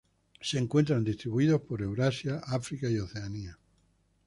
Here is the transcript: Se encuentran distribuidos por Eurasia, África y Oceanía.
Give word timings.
Se 0.41 0.57
encuentran 0.57 1.03
distribuidos 1.03 1.61
por 1.61 1.83
Eurasia, 1.83 2.41
África 2.47 2.89
y 2.89 2.97
Oceanía. 2.97 3.59